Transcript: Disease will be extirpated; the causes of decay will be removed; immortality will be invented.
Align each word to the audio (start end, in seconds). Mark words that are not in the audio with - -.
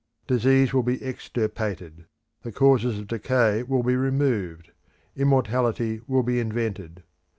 Disease 0.25 0.73
will 0.73 0.81
be 0.81 0.99
extirpated; 1.03 2.07
the 2.41 2.51
causes 2.51 2.97
of 2.97 3.05
decay 3.05 3.61
will 3.61 3.83
be 3.83 3.95
removed; 3.95 4.71
immortality 5.15 6.01
will 6.07 6.23
be 6.23 6.39
invented. 6.39 7.03